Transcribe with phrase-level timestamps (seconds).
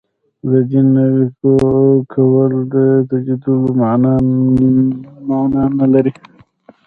[0.49, 1.25] د دین نوی
[2.13, 2.75] کول د
[3.09, 4.13] تجدیدولو معنا
[5.79, 6.13] نه لري.